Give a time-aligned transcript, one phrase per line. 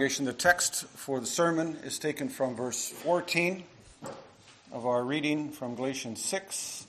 [0.00, 3.64] The text for the sermon is taken from verse 14
[4.72, 6.86] of our reading from Galatians 6.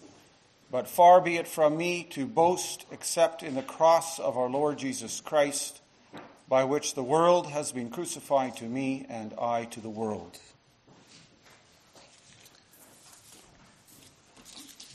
[0.72, 4.78] But far be it from me to boast except in the cross of our Lord
[4.78, 5.82] Jesus Christ,
[6.47, 10.38] by which the world has been crucified to me and I to the world.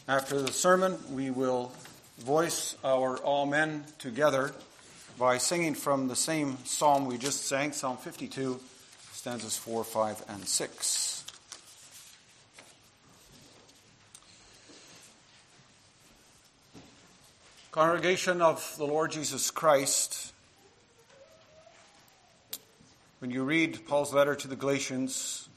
[0.09, 1.71] After the sermon, we will
[2.21, 4.55] voice our Amen together
[5.19, 8.61] by singing from the same psalm we just sang, Psalm 52,
[9.12, 11.25] stanzas 4, 5, and 6.
[17.73, 20.34] Congregation of the Lord Jesus Christ,
[23.20, 25.48] when you read Paul's letter to the Galatians,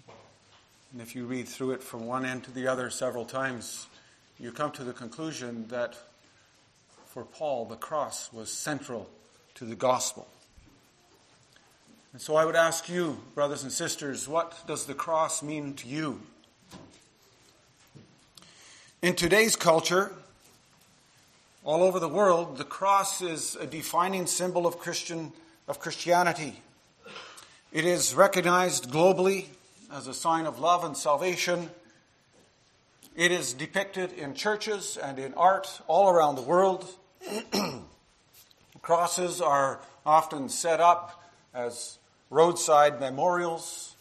[0.93, 3.87] and if you read through it from one end to the other several times,
[4.39, 5.95] you come to the conclusion that
[7.07, 9.09] for Paul, the cross was central
[9.59, 10.25] to the gospel.
[12.13, 15.87] And so I would ask you, brothers and sisters, what does the cross mean to
[15.89, 16.21] you?
[19.01, 20.13] In today's culture,
[21.65, 25.33] all over the world, the cross is a defining symbol of Christian
[25.67, 26.61] of Christianity.
[27.73, 29.47] It is recognized globally
[29.91, 31.69] as a sign of love and salvation.
[33.13, 36.89] It is depicted in churches and in art all around the world.
[38.81, 41.97] Crosses are often set up as
[42.29, 43.95] roadside memorials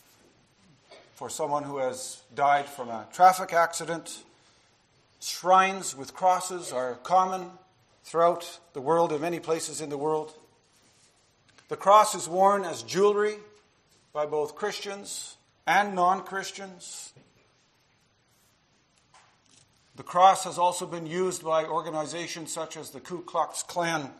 [1.15, 4.23] for someone who has died from a traffic accident.
[5.21, 7.51] Shrines with crosses are common
[8.05, 10.33] throughout the world, in many places in the world.
[11.69, 13.37] The cross is worn as jewelry
[14.13, 17.13] by both Christians and non Christians.
[19.97, 24.11] The cross has also been used by organizations such as the Ku Klux Klan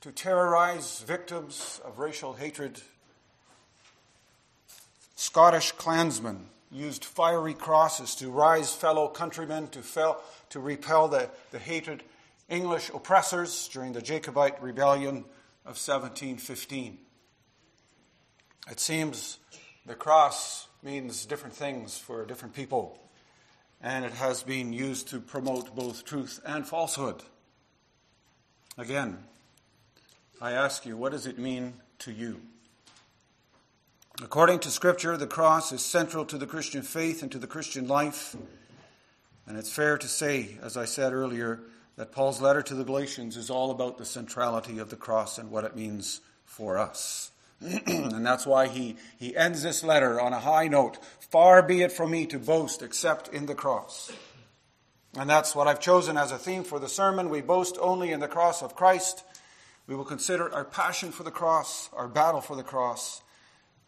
[0.00, 2.80] to terrorize victims of racial hatred.
[5.16, 9.82] Scottish clansmen used fiery crosses to rise fellow countrymen to,
[10.50, 12.02] to repel the, the hated
[12.48, 15.24] English oppressors during the Jacobite rebellion
[15.64, 16.98] of 1715.
[18.70, 19.38] It seems
[19.84, 22.98] the cross means different things for different people,
[23.80, 27.22] and it has been used to promote both truth and falsehood.
[28.78, 29.18] Again,
[30.40, 32.42] I ask you, what does it mean to you?
[34.22, 37.88] According to Scripture, the cross is central to the Christian faith and to the Christian
[37.88, 38.36] life.
[39.46, 41.60] And it's fair to say, as I said earlier,
[41.96, 45.50] that Paul's letter to the Galatians is all about the centrality of the cross and
[45.50, 47.30] what it means for us.
[47.60, 50.98] and that's why he, he ends this letter on a high note.
[51.30, 54.12] Far be it from me to boast except in the cross.
[55.16, 57.30] And that's what I've chosen as a theme for the sermon.
[57.30, 59.24] We boast only in the cross of Christ
[59.86, 63.22] we will consider our passion for the cross, our battle for the cross,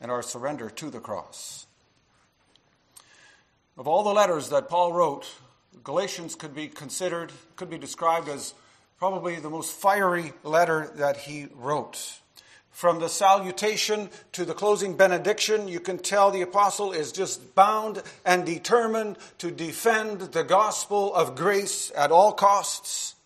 [0.00, 1.66] and our surrender to the cross.
[3.76, 5.28] Of all the letters that Paul wrote,
[5.84, 8.54] Galatians could be considered, could be described as
[8.98, 12.20] probably the most fiery letter that he wrote.
[12.70, 18.03] From the salutation to the closing benediction, you can tell the apostle is just bound
[18.25, 23.16] and determined to defend the gospel of grace at all costs.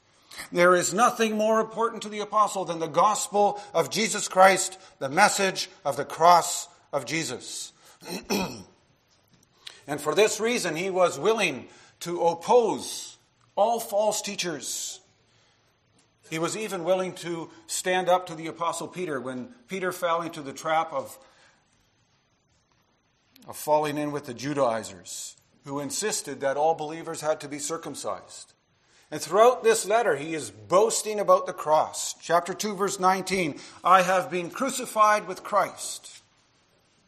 [0.51, 5.09] There is nothing more important to the apostle than the gospel of Jesus Christ, the
[5.09, 7.73] message of the cross of Jesus.
[9.87, 11.69] and for this reason, he was willing
[12.01, 13.17] to oppose
[13.57, 15.01] all false teachers.
[16.31, 20.43] He was even willing to stand up to the apostle Peter when Peter fell into
[20.43, 21.19] the trap of,
[23.47, 28.52] of falling in with the Judaizers, who insisted that all believers had to be circumcised.
[29.13, 32.15] And throughout this letter, he is boasting about the cross.
[32.23, 36.23] Chapter 2, verse 19 I have been crucified with Christ.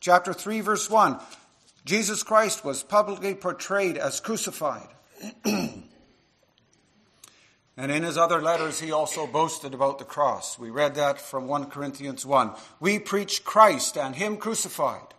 [0.01, 1.19] Chapter 3, verse 1
[1.87, 4.87] Jesus Christ was publicly portrayed as crucified.
[5.45, 5.87] and
[7.79, 10.59] in his other letters, he also boasted about the cross.
[10.59, 12.53] We read that from 1 Corinthians 1.
[12.81, 15.15] We preach Christ and him crucified.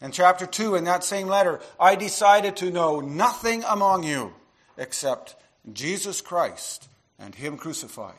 [0.00, 4.34] In chapter 2, in that same letter, I decided to know nothing among you
[4.76, 5.36] except
[5.70, 6.88] Jesus Christ
[7.18, 8.14] and Him crucified.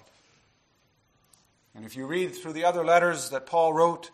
[1.75, 4.11] And if you read through the other letters that Paul wrote,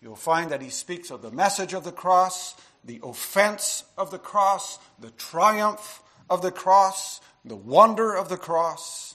[0.00, 2.54] you'll find that he speaks of the message of the cross,
[2.84, 9.14] the offense of the cross, the triumph of the cross, the wonder of the cross.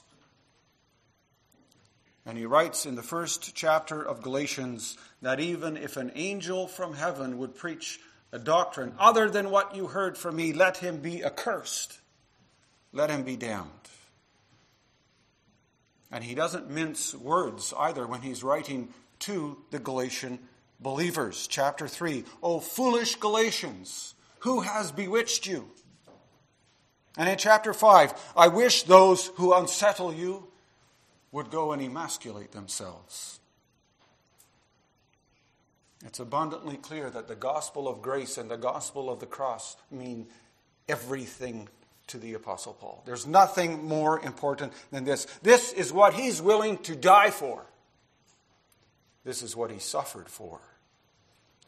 [2.24, 6.94] And he writes in the first chapter of Galatians that even if an angel from
[6.94, 8.00] heaven would preach
[8.32, 11.98] a doctrine other than what you heard from me, let him be accursed
[12.96, 13.68] let him be damned.
[16.10, 18.88] And he doesn't mince words either when he's writing
[19.20, 20.38] to the Galatian
[20.80, 21.46] believers.
[21.46, 22.24] Chapter 3.
[22.42, 25.68] O foolish Galatians, who has bewitched you?
[27.18, 30.48] And in chapter 5, I wish those who unsettle you
[31.32, 33.40] would go and emasculate themselves.
[36.04, 40.28] It's abundantly clear that the gospel of grace and the gospel of the cross mean
[40.88, 41.68] everything
[42.08, 43.02] to the Apostle Paul.
[43.04, 45.26] There's nothing more important than this.
[45.42, 47.64] This is what he's willing to die for.
[49.24, 50.60] This is what he suffered for.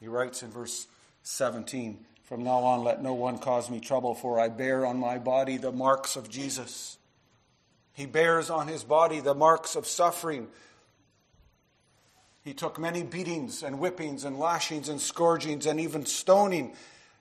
[0.00, 0.86] He writes in verse
[1.24, 5.18] 17 From now on, let no one cause me trouble, for I bear on my
[5.18, 6.98] body the marks of Jesus.
[7.94, 10.46] He bears on his body the marks of suffering.
[12.44, 16.74] He took many beatings and whippings and lashings and scourgings and even stoning,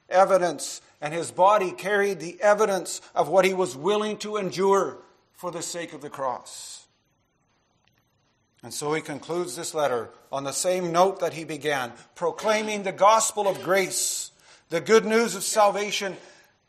[0.07, 4.97] evidence, and his body carried the evidence of what he was willing to endure
[5.33, 6.88] for the sake of the cross.
[8.63, 12.91] And so he concludes this letter on the same note that he began, proclaiming the
[12.91, 14.31] gospel of grace,
[14.69, 16.17] the good news of salvation,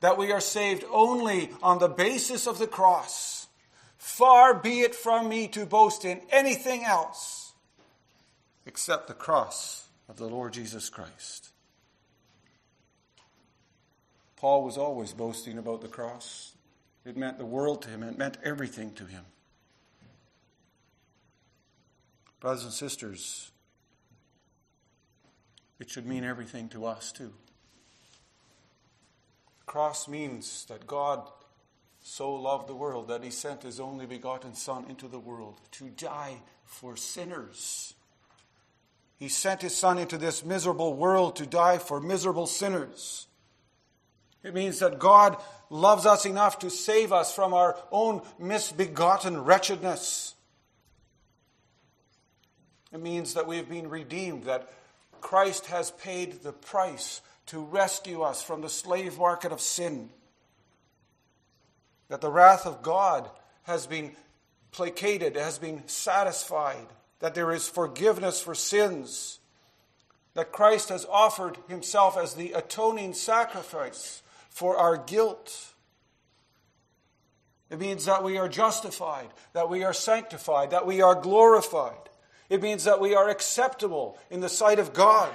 [0.00, 3.48] that we are saved only on the basis of the cross.
[3.96, 7.52] Far be it from me to boast in anything else
[8.66, 11.48] except the cross of the Lord Jesus Christ.
[14.38, 16.52] Paul was always boasting about the cross.
[17.04, 19.24] It meant the world to him, it meant everything to him.
[22.38, 23.50] Brothers and sisters,
[25.80, 27.32] it should mean everything to us too.
[29.58, 31.28] The cross means that God
[32.00, 35.88] so loved the world that he sent his only begotten Son into the world to
[35.90, 37.94] die for sinners.
[39.18, 43.27] He sent his Son into this miserable world to die for miserable sinners.
[44.48, 45.36] It means that God
[45.68, 50.34] loves us enough to save us from our own misbegotten wretchedness.
[52.90, 54.72] It means that we have been redeemed, that
[55.20, 60.08] Christ has paid the price to rescue us from the slave market of sin,
[62.08, 63.28] that the wrath of God
[63.64, 64.12] has been
[64.70, 66.86] placated, has been satisfied,
[67.18, 69.40] that there is forgiveness for sins,
[70.32, 74.22] that Christ has offered himself as the atoning sacrifice
[74.58, 75.72] for our guilt.
[77.70, 82.08] It means that we are justified, that we are sanctified, that we are glorified.
[82.50, 85.32] It means that we are acceptable in the sight of God.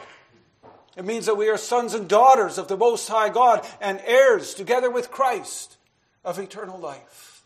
[0.98, 4.54] It means that we are sons and daughters of the Most High God and heirs
[4.54, 5.78] together with Christ
[6.26, 7.46] of eternal life.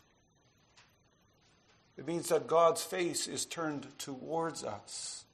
[1.96, 5.26] It means that God's face is turned towards us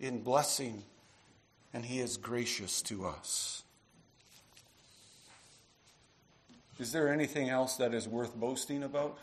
[0.00, 0.84] in blessing
[1.74, 3.63] and He is gracious to us.
[6.78, 9.18] Is there anything else that is worth boasting about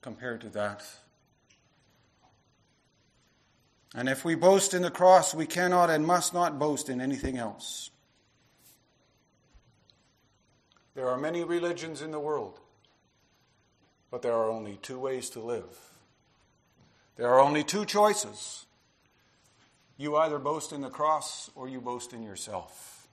[0.00, 0.84] compared to that?
[3.94, 7.38] And if we boast in the cross, we cannot and must not boast in anything
[7.38, 7.90] else.
[10.94, 12.58] There are many religions in the world,
[14.10, 15.78] but there are only two ways to live.
[17.16, 18.66] There are only two choices.
[19.96, 23.08] You either boast in the cross or you boast in yourself.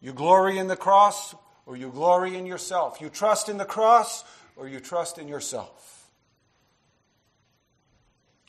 [0.00, 1.34] You glory in the cross
[1.66, 3.00] or you glory in yourself.
[3.00, 4.24] You trust in the cross
[4.56, 6.10] or you trust in yourself.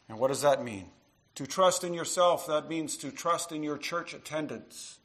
[0.09, 0.89] And what does that mean?
[1.35, 4.99] To trust in yourself, that means to trust in your church attendance,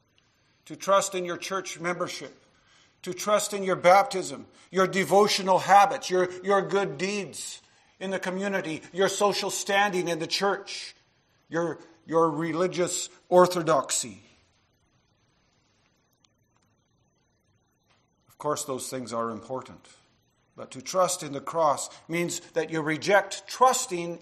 [0.67, 2.45] to trust in your church membership,
[3.03, 7.63] to trust in your baptism, your devotional habits, your, your good deeds
[8.01, 10.95] in the community, your social standing in the church,
[11.49, 14.28] your, your religious orthodoxy.
[18.39, 19.85] Of course, those things are important.
[20.57, 24.21] But to trust in the cross means that you reject trusting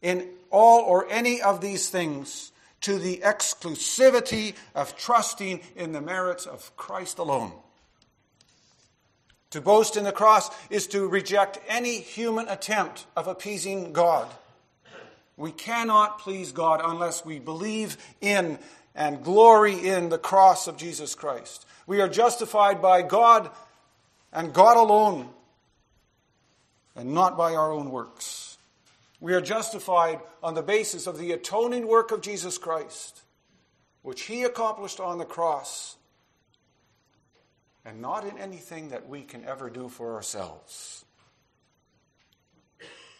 [0.00, 6.46] in all or any of these things to the exclusivity of trusting in the merits
[6.46, 7.52] of Christ alone.
[9.50, 14.26] To boast in the cross is to reject any human attempt of appeasing God.
[15.36, 18.58] We cannot please God unless we believe in
[18.94, 21.66] and glory in the cross of Jesus Christ.
[21.90, 23.50] We are justified by God
[24.32, 25.28] and God alone,
[26.94, 28.58] and not by our own works.
[29.18, 33.22] We are justified on the basis of the atoning work of Jesus Christ,
[34.02, 35.96] which he accomplished on the cross,
[37.84, 41.04] and not in anything that we can ever do for ourselves.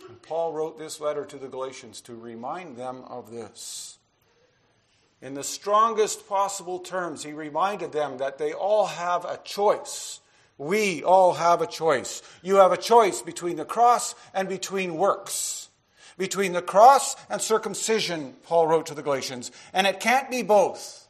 [0.08, 3.98] And Paul wrote this letter to the Galatians to remind them of this.
[5.22, 10.20] In the strongest possible terms, he reminded them that they all have a choice.
[10.56, 12.22] We all have a choice.
[12.42, 15.60] You have a choice between the cross and between works
[16.20, 21.08] between the cross and circumcision, Paul wrote to the Galatians, and it can't be both.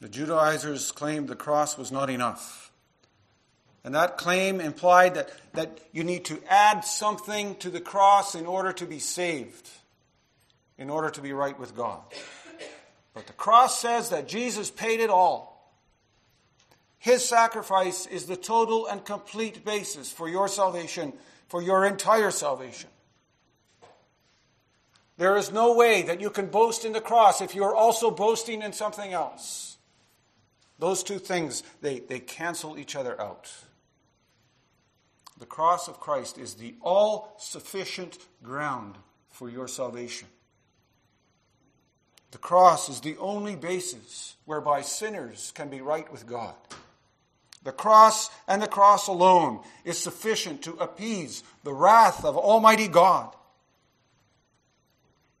[0.00, 2.72] The Judaizers claimed the cross was not enough.
[3.84, 8.46] And that claim implied that, that you need to add something to the cross in
[8.46, 9.68] order to be saved,
[10.80, 12.00] in order to be right with God.
[13.14, 15.70] But the cross says that Jesus paid it all.
[16.98, 21.12] His sacrifice is the total and complete basis for your salvation,
[21.48, 22.88] for your entire salvation.
[25.18, 28.62] There is no way that you can boast in the cross if you're also boasting
[28.62, 29.76] in something else.
[30.78, 33.52] Those two things, they, they cancel each other out.
[35.38, 38.96] The cross of Christ is the all sufficient ground
[39.30, 40.28] for your salvation.
[42.30, 46.54] The cross is the only basis whereby sinners can be right with God.
[47.62, 53.34] The cross and the cross alone is sufficient to appease the wrath of Almighty God,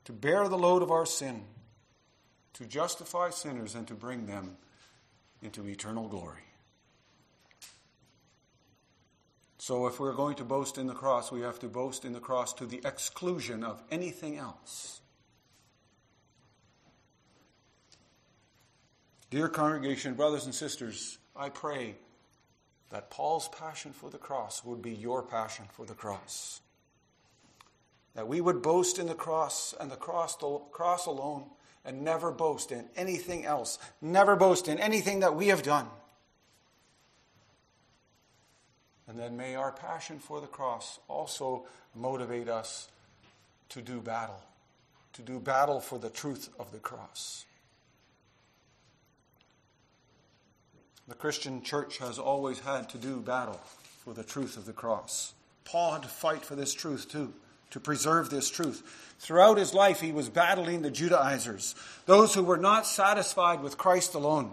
[0.04, 1.44] to bear the load of our sin,
[2.54, 4.56] to justify sinners, and to bring them
[5.42, 6.42] into eternal glory.
[9.56, 12.20] So, if we're going to boast in the cross, we have to boast in the
[12.20, 15.00] cross to the exclusion of anything else.
[19.30, 21.94] Dear congregation, brothers and sisters, I pray
[22.90, 26.60] that Paul's passion for the cross would be your passion for the cross.
[28.14, 31.44] That we would boast in the cross and the cross, the cross alone
[31.84, 33.78] and never boast in anything else.
[34.02, 35.86] Never boast in anything that we have done.
[39.06, 42.88] And then may our passion for the cross also motivate us
[43.70, 44.42] to do battle,
[45.12, 47.44] to do battle for the truth of the cross.
[51.10, 53.60] The Christian church has always had to do battle
[54.04, 55.34] for the truth of the cross.
[55.64, 57.32] Paul had to fight for this truth too,
[57.70, 59.14] to preserve this truth.
[59.18, 61.74] Throughout his life, he was battling the Judaizers,
[62.06, 64.52] those who were not satisfied with Christ alone.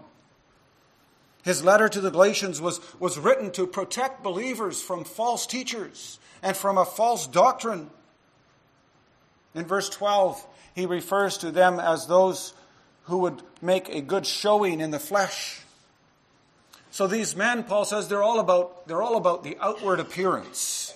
[1.44, 6.56] His letter to the Galatians was, was written to protect believers from false teachers and
[6.56, 7.88] from a false doctrine.
[9.54, 12.52] In verse 12, he refers to them as those
[13.04, 15.62] who would make a good showing in the flesh
[16.98, 20.92] so these men, Paul says, they're all about, they're all about the outward appearance.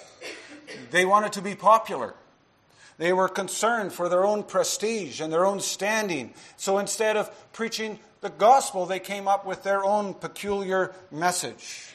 [0.91, 2.15] They wanted to be popular.
[2.99, 6.35] They were concerned for their own prestige and their own standing.
[6.57, 11.95] So instead of preaching the gospel, they came up with their own peculiar message.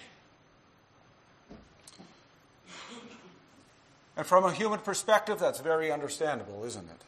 [4.16, 7.02] And from a human perspective, that's very understandable, isn't it?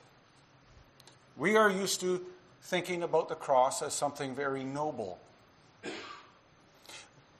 [1.37, 2.25] We are used to
[2.61, 5.17] thinking about the cross as something very noble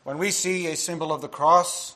[0.09, 1.95] when we see a symbol of the cross,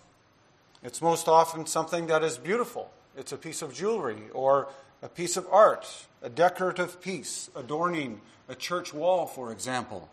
[0.83, 2.91] it's most often something that is beautiful.
[3.17, 4.67] It's a piece of jewelry or
[5.01, 5.87] a piece of art,
[6.21, 10.09] a decorative piece adorning a church wall, for example,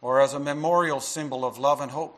[0.00, 2.16] or as a memorial symbol of love and hope.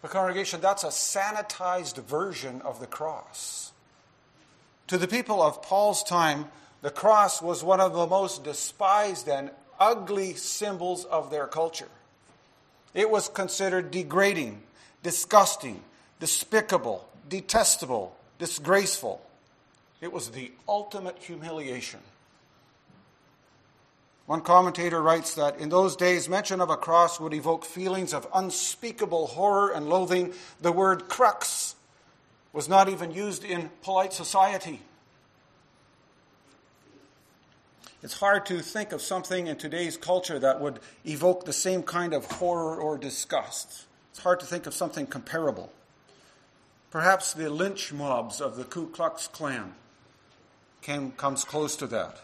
[0.00, 3.72] But, congregation, that's a sanitized version of the cross.
[4.86, 6.46] To the people of Paul's time,
[6.80, 11.90] the cross was one of the most despised and ugly symbols of their culture.
[12.94, 14.62] It was considered degrading,
[15.02, 15.82] disgusting,
[16.20, 19.22] despicable, detestable, disgraceful.
[20.00, 22.00] It was the ultimate humiliation.
[24.26, 28.26] One commentator writes that in those days, mention of a cross would evoke feelings of
[28.34, 30.32] unspeakable horror and loathing.
[30.60, 31.74] The word crux
[32.52, 34.80] was not even used in polite society.
[38.02, 42.12] It's hard to think of something in today's culture that would evoke the same kind
[42.12, 43.86] of horror or disgust.
[44.10, 45.72] It's hard to think of something comparable.
[46.90, 49.74] Perhaps the lynch mobs of the Ku Klux Klan
[50.82, 52.20] came, comes close to that,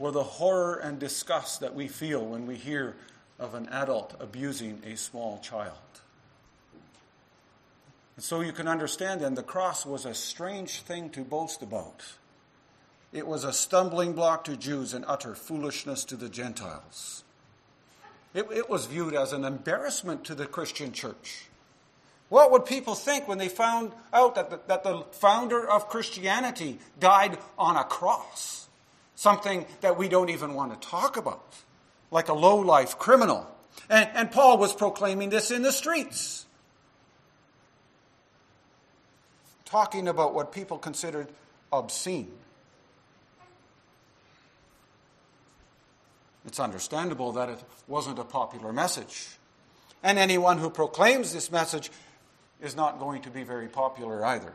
[0.00, 2.96] or the horror and disgust that we feel when we hear
[3.38, 5.78] of an adult abusing a small child.
[8.16, 12.02] And so you can understand then the cross was a strange thing to boast about.
[13.16, 17.24] It was a stumbling block to Jews and utter foolishness to the Gentiles.
[18.34, 21.46] It, it, was viewed as an embarrassment to the Christian church.
[22.28, 26.78] What would people think when they found out that the, that the founder of Christianity
[27.00, 28.68] died on a cross?
[29.14, 31.54] Something that we don't even want to talk about,
[32.10, 33.50] like a low life criminal.
[33.88, 36.44] And, and Paul was proclaiming this in the streets,
[39.64, 41.28] talking about what people considered
[41.72, 42.30] obscene.
[46.46, 49.28] It's understandable that it wasn't a popular message.
[50.02, 51.90] And anyone who proclaims this message
[52.62, 54.54] is not going to be very popular either.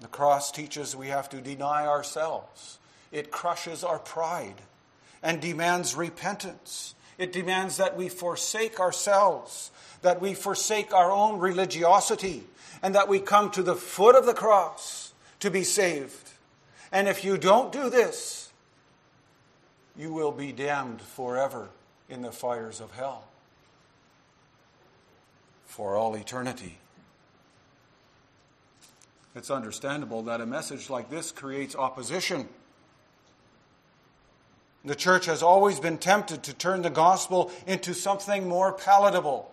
[0.00, 2.78] The cross teaches we have to deny ourselves.
[3.12, 4.62] It crushes our pride
[5.22, 6.94] and demands repentance.
[7.18, 9.70] It demands that we forsake ourselves,
[10.00, 12.44] that we forsake our own religiosity,
[12.82, 16.30] and that we come to the foot of the cross to be saved.
[16.90, 18.51] And if you don't do this,
[19.96, 21.68] you will be damned forever
[22.08, 23.24] in the fires of hell
[25.66, 26.78] for all eternity.
[29.34, 32.48] It's understandable that a message like this creates opposition.
[34.84, 39.50] The church has always been tempted to turn the gospel into something more palatable.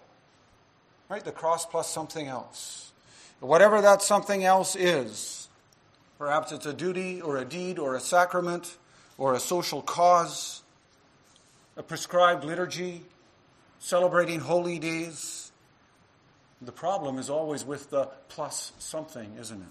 [1.08, 1.24] Right?
[1.24, 2.92] The cross plus something else.
[3.40, 5.48] Whatever that something else is,
[6.18, 8.78] perhaps it's a duty or a deed or a sacrament
[9.20, 10.64] or a social cause,
[11.78, 13.04] a prescribed liturgy,
[13.78, 15.50] celebrating holy days
[16.62, 19.68] the problem is always with the plus something, isn't it?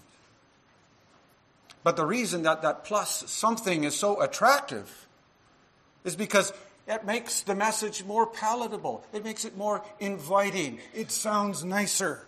[1.83, 5.07] But the reason that that plus something is so attractive
[6.03, 6.51] is because
[6.87, 9.05] it makes the message more palatable.
[9.13, 10.79] It makes it more inviting.
[10.93, 12.25] It sounds nicer.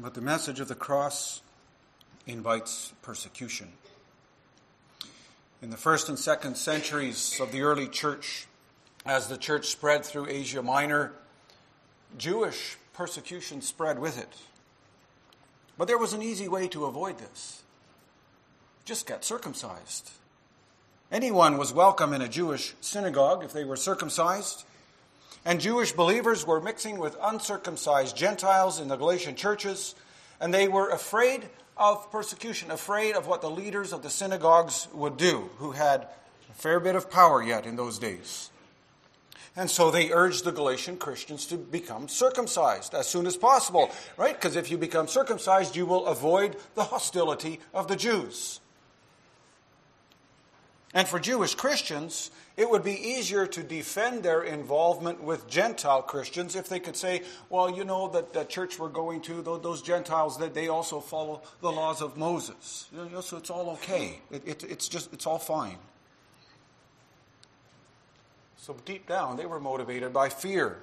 [0.00, 1.42] But the message of the cross
[2.26, 3.68] invites persecution.
[5.60, 8.46] In the first and second centuries of the early church,
[9.04, 11.12] as the church spread through Asia Minor,
[12.16, 14.32] Jewish persecution spread with it.
[15.76, 17.62] But there was an easy way to avoid this
[18.84, 20.12] just get circumcised.
[21.12, 24.64] Anyone was welcome in a Jewish synagogue if they were circumcised.
[25.44, 29.94] And Jewish believers were mixing with uncircumcised Gentiles in the Galatian churches,
[30.40, 35.16] and they were afraid of persecution, afraid of what the leaders of the synagogues would
[35.16, 36.08] do, who had
[36.50, 38.50] a fair bit of power yet in those days.
[39.56, 44.34] And so they urged the Galatian Christians to become circumcised as soon as possible, right?
[44.34, 48.60] Because if you become circumcised, you will avoid the hostility of the Jews.
[50.94, 56.56] And for Jewish Christians, it would be easier to defend their involvement with Gentile Christians
[56.56, 60.38] if they could say, well, you know, that the church we're going to, those Gentiles,
[60.38, 62.88] that they also follow the laws of Moses.
[62.92, 64.20] You know, so it's all okay.
[64.30, 65.76] It, it, it's just, it's all fine.
[68.56, 70.78] So deep down, they were motivated by fear.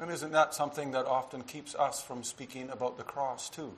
[0.00, 3.72] And isn't that something that often keeps us from speaking about the cross, too?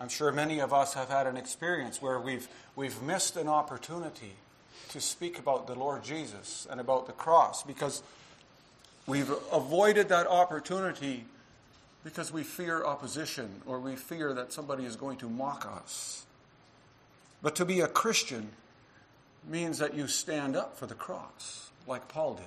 [0.00, 4.32] I'm sure many of us have had an experience where we've, we've missed an opportunity
[4.88, 8.02] to speak about the Lord Jesus and about the cross because
[9.06, 11.26] we've avoided that opportunity
[12.02, 16.24] because we fear opposition or we fear that somebody is going to mock us.
[17.42, 18.48] But to be a Christian
[19.46, 22.44] means that you stand up for the cross, like Paul did.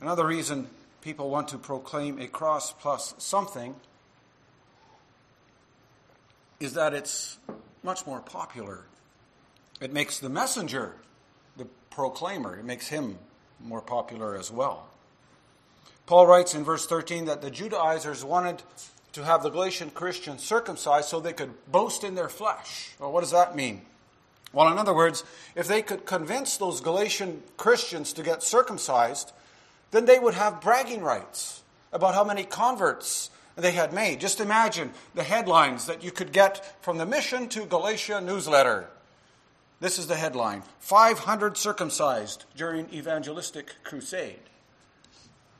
[0.00, 0.68] Another reason
[1.00, 3.74] people want to proclaim a cross plus something
[6.60, 7.38] is that it's
[7.82, 8.84] much more popular.
[9.80, 10.94] It makes the messenger
[11.56, 13.18] the proclaimer, it makes him
[13.60, 14.88] more popular as well.
[16.06, 18.62] Paul writes in verse 13 that the Judaizers wanted
[19.12, 22.90] to have the Galatian Christians circumcised so they could boast in their flesh.
[22.98, 23.82] Well, what does that mean?
[24.52, 29.32] Well, in other words, if they could convince those Galatian Christians to get circumcised,
[29.90, 34.20] then they would have bragging rights about how many converts they had made.
[34.20, 38.88] Just imagine the headlines that you could get from the Mission to Galatia newsletter.
[39.80, 44.40] This is the headline 500 circumcised during evangelistic crusade.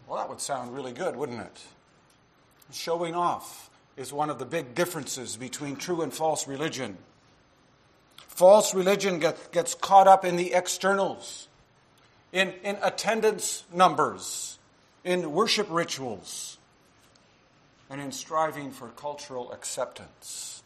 [0.07, 1.61] Well, that would sound really good, wouldn't it?
[2.73, 6.97] Showing off is one of the big differences between true and false religion.
[8.29, 11.49] False religion get, gets caught up in the externals
[12.33, 14.59] in, in attendance numbers,
[15.05, 16.59] in worship rituals,
[17.89, 20.63] and in striving for cultural acceptance.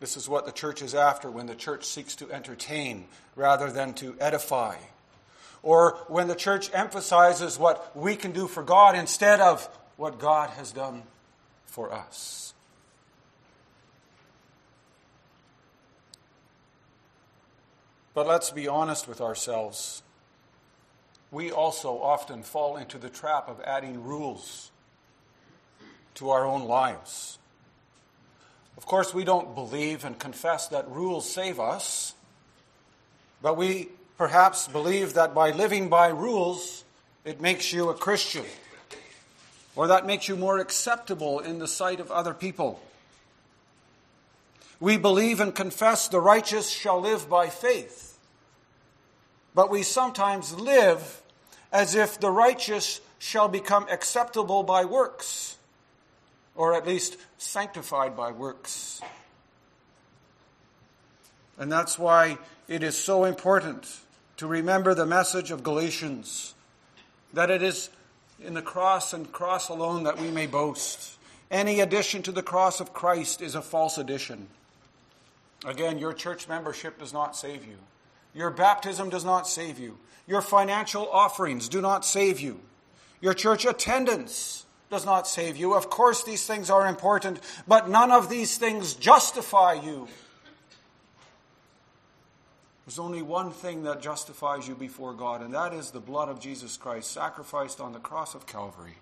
[0.00, 3.94] This is what the church is after when the church seeks to entertain rather than
[3.94, 4.76] to edify.
[5.62, 10.50] Or when the church emphasizes what we can do for God instead of what God
[10.50, 11.02] has done
[11.66, 12.54] for us.
[18.18, 20.02] But let's be honest with ourselves.
[21.30, 24.72] We also often fall into the trap of adding rules
[26.14, 27.38] to our own lives.
[28.76, 32.12] Of course, we don't believe and confess that rules save us,
[33.40, 36.82] but we perhaps believe that by living by rules,
[37.24, 38.46] it makes you a Christian,
[39.76, 42.80] or that makes you more acceptable in the sight of other people.
[44.80, 48.06] We believe and confess the righteous shall live by faith,
[49.58, 51.20] but we sometimes live
[51.72, 55.56] as if the righteous shall become acceptable by works,
[56.54, 59.00] or at least sanctified by works.
[61.58, 63.98] And that's why it is so important
[64.36, 66.54] to remember the message of Galatians
[67.32, 67.90] that it is
[68.40, 71.18] in the cross and cross alone that we may boast.
[71.50, 74.46] Any addition to the cross of Christ is a false addition.
[75.64, 77.78] Again, your church membership does not save you.
[78.38, 79.98] Your baptism does not save you.
[80.28, 82.60] Your financial offerings do not save you.
[83.20, 85.74] Your church attendance does not save you.
[85.74, 90.06] Of course, these things are important, but none of these things justify you.
[92.86, 96.38] There's only one thing that justifies you before God, and that is the blood of
[96.38, 98.98] Jesus Christ, sacrificed on the cross of Calvary.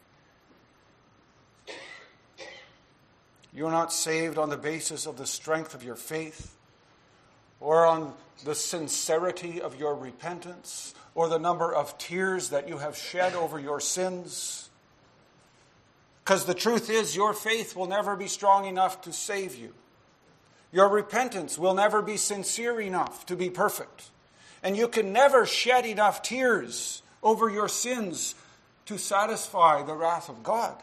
[3.52, 6.55] You're not saved on the basis of the strength of your faith,
[7.60, 8.14] or on
[8.44, 13.58] the sincerity of your repentance, or the number of tears that you have shed over
[13.58, 14.68] your sins.
[16.22, 19.72] Because the truth is, your faith will never be strong enough to save you.
[20.72, 24.10] Your repentance will never be sincere enough to be perfect.
[24.62, 28.34] And you can never shed enough tears over your sins
[28.86, 30.74] to satisfy the wrath of God.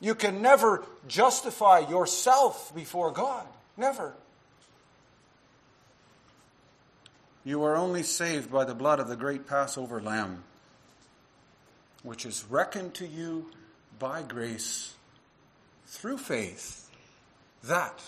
[0.00, 3.46] You can never justify yourself before God.
[3.76, 4.14] Never.
[7.44, 10.44] You are only saved by the blood of the great Passover lamb,
[12.02, 13.50] which is reckoned to you
[13.98, 14.94] by grace
[15.86, 16.90] through faith.
[17.64, 18.02] That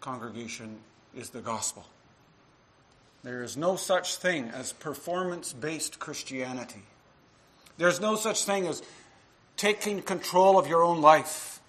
[0.00, 0.78] congregation
[1.16, 1.86] is the gospel.
[3.22, 6.82] There is no such thing as performance based Christianity.
[7.78, 8.82] There's no such thing as
[9.56, 11.60] taking control of your own life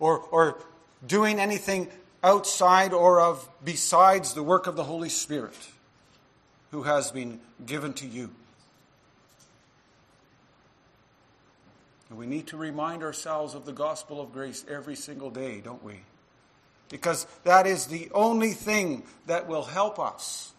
[0.00, 0.58] or, or
[1.06, 1.88] doing anything
[2.24, 5.54] outside or of besides the work of the Holy Spirit
[6.74, 8.30] who has been given to you.
[12.10, 15.82] And we need to remind ourselves of the gospel of grace every single day, don't
[15.82, 16.00] we?
[16.94, 20.52] because that is the only thing that will help us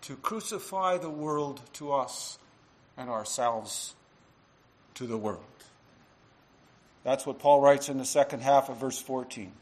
[0.00, 2.38] to crucify the world to us
[2.96, 3.94] and ourselves
[4.94, 5.44] to the world.
[7.04, 9.52] That's what Paul writes in the second half of verse 14.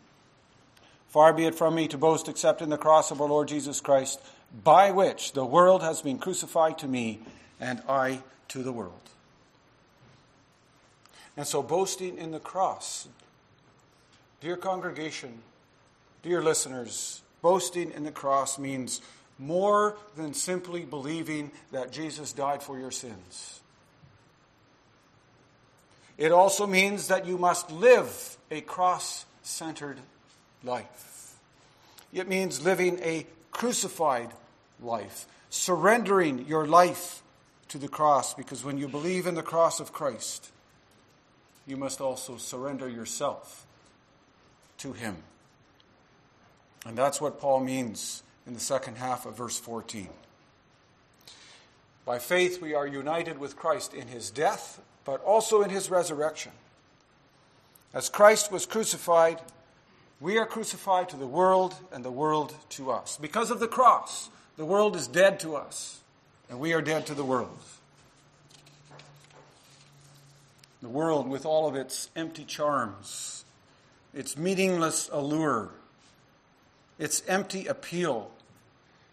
[1.09, 3.81] Far be it from me to boast except in the cross of our Lord Jesus
[3.81, 4.21] Christ,
[4.62, 7.21] by which the world has been crucified to me
[7.61, 8.93] and I to the world.
[11.37, 13.09] And so, boasting in the cross,
[14.40, 15.43] dear congregation,
[16.25, 19.03] Dear listeners, boasting in the cross means
[19.38, 23.61] more than simply believing that Jesus died for your sins.
[26.17, 29.99] It also means that you must live a cross centered
[30.62, 31.35] life.
[32.11, 34.31] It means living a crucified
[34.80, 37.22] life, surrendering your life
[37.68, 40.50] to the cross, because when you believe in the cross of Christ,
[41.66, 43.66] you must also surrender yourself
[44.78, 45.16] to Him.
[46.87, 50.08] And that's what Paul means in the second half of verse 14.
[52.04, 56.52] By faith, we are united with Christ in his death, but also in his resurrection.
[57.94, 59.40] As Christ was crucified,
[60.20, 63.16] we are crucified to the world and the world to us.
[63.16, 66.01] Because of the cross, the world is dead to us,
[66.49, 67.59] and we are dead to the world.
[70.83, 73.45] The world, with all of its empty charms,
[74.12, 75.71] its meaningless allure,
[76.99, 78.31] its empty appeal,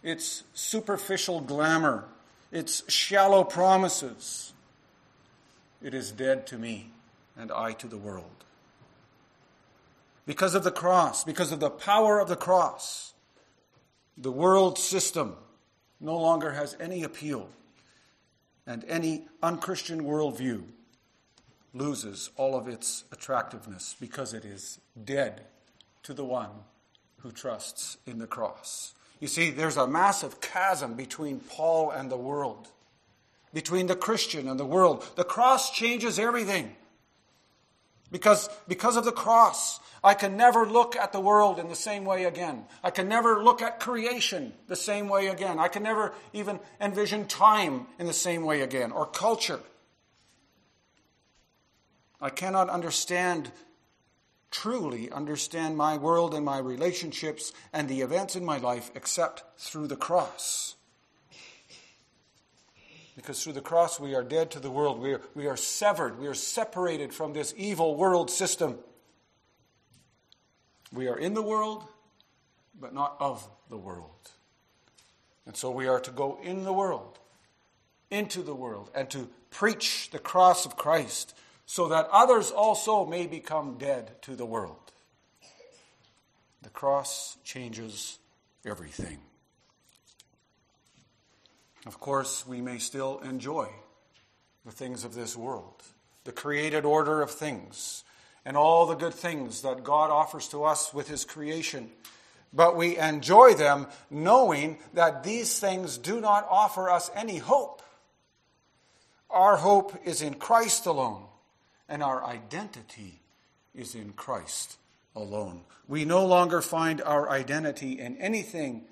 [0.03, 2.05] its superficial glamour,
[2.51, 4.53] its shallow promises.
[5.81, 6.89] It is dead to me
[7.37, 8.25] and I to the world.
[10.25, 13.10] Because of the cross, because of the power of the cross,
[14.17, 15.35] the world system
[15.99, 17.49] no longer has any appeal,
[18.65, 20.63] and any unchristian worldview
[21.73, 25.41] loses all of its attractiveness because it is dead
[26.03, 26.49] to the one
[27.19, 28.93] who trusts in the cross.
[29.19, 32.67] You see, there's a massive chasm between Paul and the world,
[33.53, 35.07] between the Christian and the world.
[35.15, 36.75] The cross changes everything.
[38.11, 42.05] Because, because of the cross, I can never look at the world in the same
[42.05, 42.65] way again.
[42.83, 45.59] I can never look at creation the same way again.
[45.59, 49.61] I can never even envision time in the same way again, or culture.
[52.19, 53.51] I cannot understand
[54.51, 59.87] truly understand my world and my relationships and the events in my life except through
[59.87, 60.75] the cross.
[63.15, 64.99] Because through the cross we are dead to the world.
[64.99, 66.19] We are, we are severed.
[66.19, 68.77] We are separated from this evil world system.
[70.93, 71.85] We are in the world,
[72.79, 74.31] but not of the world.
[75.45, 77.19] And so we are to go in the world,
[78.09, 83.27] into the world, and to preach the cross of Christ so that others also may
[83.27, 84.91] become dead to the world.
[86.61, 88.19] The cross changes
[88.65, 89.19] everything.
[91.85, 93.67] Of course, we may still enjoy
[94.65, 95.81] the things of this world,
[96.23, 98.03] the created order of things,
[98.45, 101.89] and all the good things that God offers to us with His creation.
[102.53, 107.81] But we enjoy them knowing that these things do not offer us any hope.
[109.29, 111.23] Our hope is in Christ alone,
[111.87, 113.21] and our identity
[113.73, 114.77] is in Christ
[115.15, 115.61] alone.
[115.87, 118.85] We no longer find our identity in anything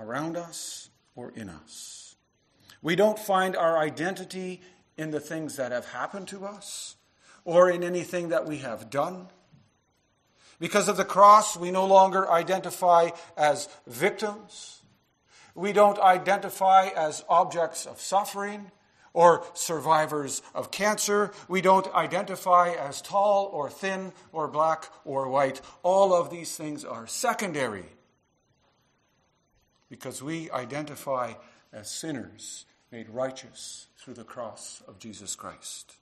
[0.00, 2.03] around us or in us.
[2.84, 4.60] We don't find our identity
[4.98, 6.96] in the things that have happened to us
[7.42, 9.28] or in anything that we have done.
[10.60, 14.82] Because of the cross, we no longer identify as victims.
[15.54, 18.70] We don't identify as objects of suffering
[19.14, 21.32] or survivors of cancer.
[21.48, 25.62] We don't identify as tall or thin or black or white.
[25.82, 27.86] All of these things are secondary
[29.88, 31.32] because we identify
[31.72, 35.96] as sinners made righteous through the cross of Jesus Christ.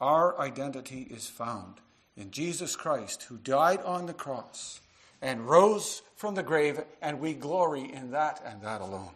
[0.00, 1.76] Our identity is found
[2.16, 4.80] in Jesus Christ, who died on the cross
[5.20, 9.14] and rose from the grave, and we glory in that and that alone.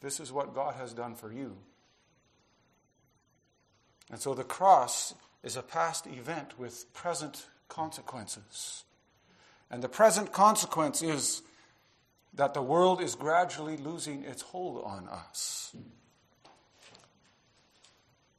[0.00, 1.56] This is what God has done for you.
[4.10, 8.84] And so the cross is a past event with present consequences.
[9.70, 11.42] And the present consequence is
[12.36, 15.74] that the world is gradually losing its hold on us.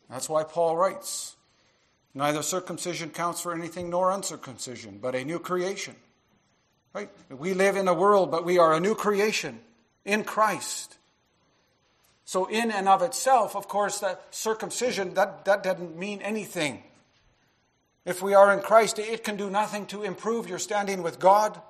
[0.09, 1.35] That's why Paul writes
[2.13, 5.95] Neither circumcision counts for anything nor uncircumcision, but a new creation.
[6.93, 7.09] Right?
[7.29, 9.59] We live in a world, but we are a new creation
[10.03, 10.97] in Christ.
[12.25, 16.83] So, in and of itself, of course, that circumcision, that, that doesn't mean anything.
[18.03, 21.61] If we are in Christ, it can do nothing to improve your standing with God.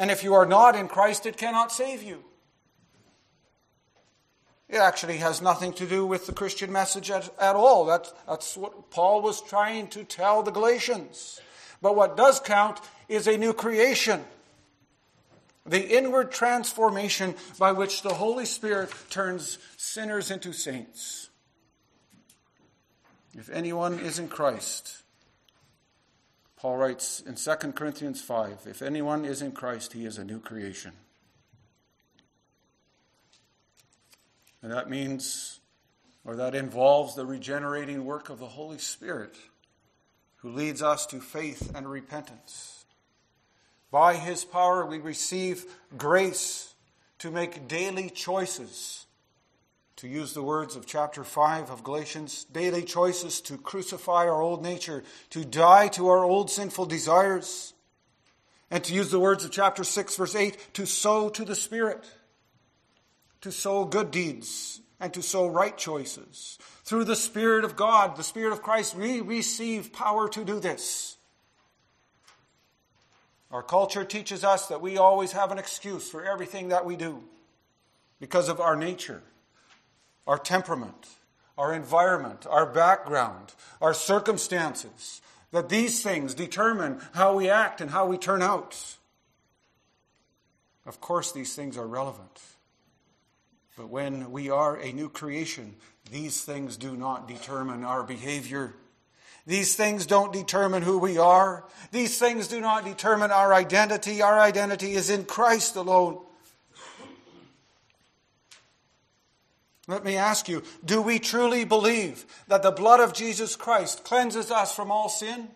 [0.00, 2.24] And if you are not in Christ, it cannot save you.
[4.66, 7.84] It actually has nothing to do with the Christian message at, at all.
[7.84, 11.42] That's, that's what Paul was trying to tell the Galatians.
[11.82, 14.24] But what does count is a new creation
[15.66, 21.28] the inward transformation by which the Holy Spirit turns sinners into saints.
[23.36, 24.99] If anyone is in Christ,
[26.60, 30.38] Paul writes in 2 Corinthians 5 if anyone is in Christ, he is a new
[30.38, 30.92] creation.
[34.60, 35.60] And that means,
[36.22, 39.34] or that involves, the regenerating work of the Holy Spirit
[40.36, 42.84] who leads us to faith and repentance.
[43.90, 45.64] By his power, we receive
[45.96, 46.74] grace
[47.20, 49.06] to make daily choices.
[50.00, 54.62] To use the words of chapter 5 of Galatians, daily choices to crucify our old
[54.62, 57.74] nature, to die to our old sinful desires.
[58.70, 62.02] And to use the words of chapter 6, verse 8, to sow to the Spirit,
[63.42, 66.58] to sow good deeds, and to sow right choices.
[66.84, 71.18] Through the Spirit of God, the Spirit of Christ, we receive power to do this.
[73.50, 77.22] Our culture teaches us that we always have an excuse for everything that we do
[78.18, 79.22] because of our nature,
[80.26, 81.08] our temperament,
[81.58, 85.20] our environment, our background, our circumstances,
[85.52, 88.96] that these things determine how we act and how we turn out.
[90.86, 92.40] Of course, these things are relevant.
[93.76, 95.76] But when we are a new creation,
[96.10, 98.74] these things do not determine our behavior.
[99.46, 101.64] These things don't determine who we are.
[101.90, 104.22] These things do not determine our identity.
[104.22, 106.20] Our identity is in Christ alone.
[109.90, 114.50] Let me ask you do we truly believe that the blood of Jesus Christ cleanses
[114.50, 115.48] us from all sin?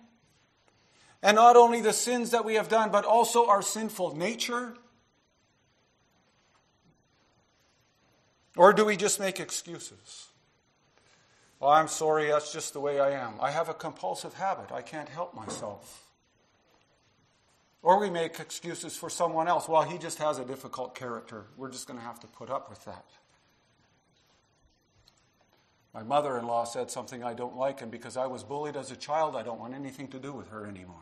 [1.22, 4.74] And not only the sins that we have done, but also our sinful nature?
[8.56, 10.28] Or do we just make excuses?
[11.62, 13.34] Oh, I'm sorry, that's just the way I am.
[13.40, 14.70] I have a compulsive habit.
[14.70, 16.08] I can't help myself.
[17.82, 19.68] Or we make excuses for someone else.
[19.68, 21.46] Well, he just has a difficult character.
[21.56, 23.04] We're just going to have to put up with that.
[25.94, 28.90] My mother in law said something I don't like, and because I was bullied as
[28.90, 30.96] a child, I don't want anything to do with her anymore.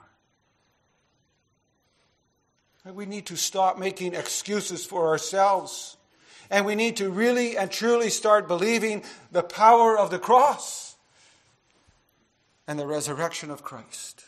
[2.85, 5.97] We need to stop making excuses for ourselves.
[6.51, 10.97] And we need to really and truly start believing the power of the cross
[12.67, 14.25] and the resurrection of Christ.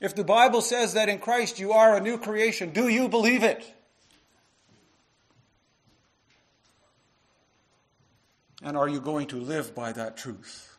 [0.00, 3.44] If the Bible says that in Christ you are a new creation, do you believe
[3.44, 3.64] it?
[8.62, 10.76] And are you going to live by that truth?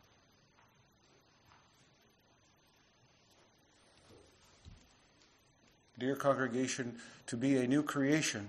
[5.98, 8.48] Dear congregation, to be a new creation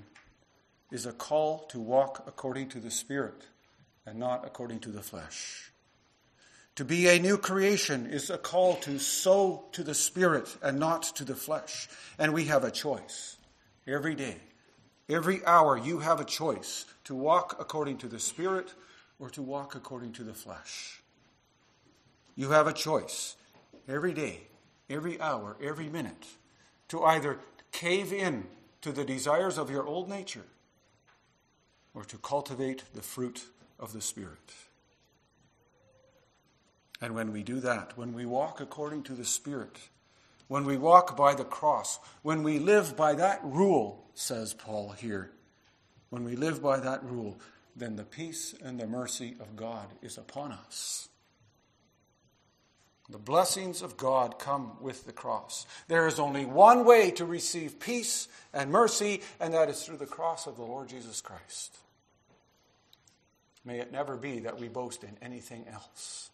[0.92, 3.44] is a call to walk according to the Spirit
[4.06, 5.72] and not according to the flesh.
[6.76, 11.04] To be a new creation is a call to sow to the Spirit and not
[11.16, 11.88] to the flesh.
[12.18, 13.38] And we have a choice
[13.88, 14.38] every day.
[15.08, 18.74] Every hour, you have a choice to walk according to the Spirit
[19.20, 21.02] or to walk according to the flesh.
[22.36, 23.36] You have a choice
[23.88, 24.42] every day,
[24.90, 26.26] every hour, every minute
[26.90, 27.40] to either
[27.72, 28.48] cave in
[28.82, 30.46] to the desires of your old nature
[31.94, 33.46] or to cultivate the fruit
[33.80, 34.54] of the Spirit.
[37.02, 39.78] And when we do that, when we walk according to the Spirit,
[40.48, 45.32] when we walk by the cross, when we live by that rule, says Paul here,
[46.10, 47.40] when we live by that rule,
[47.76, 51.10] then the peace and the mercy of God is upon us.
[53.10, 55.68] The blessings of God come with the cross.
[55.88, 60.08] There is only one way to receive peace and mercy, and that is through the
[60.08, 61.78] cross of the Lord Jesus Christ.
[63.64, 66.32] May it never be that we boast in anything else.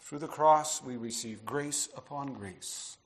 [0.00, 2.96] Through the cross, we receive grace upon grace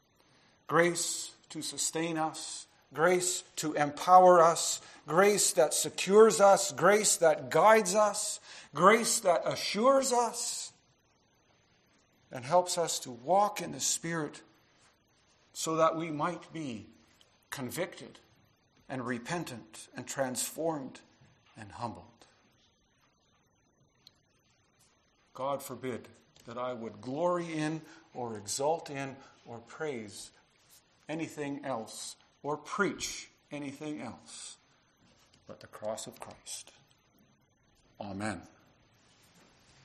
[0.66, 7.94] grace to sustain us, grace to empower us, grace that secures us, grace that guides
[7.94, 8.40] us,
[8.74, 10.72] grace that assures us,
[12.32, 14.40] and helps us to walk in the Spirit
[15.52, 16.86] so that we might be
[17.50, 18.18] convicted
[18.88, 21.00] and repentant and transformed
[21.56, 22.04] and humbled.
[25.32, 26.08] God forbid
[26.46, 27.82] that I would glory in
[28.14, 30.30] or exalt in or praise
[31.08, 34.58] anything else or preach anything else
[35.48, 36.70] but the cross of Christ.
[38.00, 38.42] Amen.